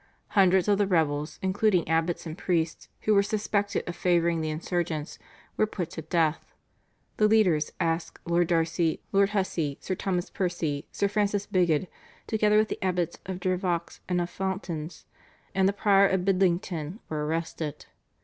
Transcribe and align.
Hundreds 0.29 0.67
of 0.67 0.79
the 0.79 0.87
rebels, 0.87 1.37
including 1.43 1.87
abbots 1.87 2.25
and 2.25 2.35
priests, 2.35 2.89
who 3.01 3.13
were 3.13 3.21
suspected 3.21 3.87
of 3.87 3.95
favouring 3.95 4.41
the 4.41 4.49
insurgents, 4.49 5.19
were 5.57 5.67
put 5.67 5.91
to 5.91 6.01
death. 6.01 6.55
The 7.17 7.27
leaders, 7.27 7.71
Aske, 7.79 8.19
Lord 8.25 8.47
Darcy, 8.47 9.03
Lord 9.11 9.29
Hussey, 9.29 9.77
Sir 9.79 9.93
Thomas 9.93 10.31
Percy, 10.31 10.87
Sir 10.91 11.07
Francis 11.07 11.45
Bigod, 11.45 11.87
together 12.25 12.57
with 12.57 12.69
the 12.69 12.83
abbots 12.83 13.19
of 13.27 13.39
Jervaux 13.39 13.99
and 14.09 14.19
of 14.19 14.31
Fountains, 14.31 15.05
and 15.53 15.69
the 15.69 15.71
Prior 15.71 16.07
of 16.07 16.25
Bidlington 16.25 16.97
were 17.07 17.23
arrested. 17.27 17.85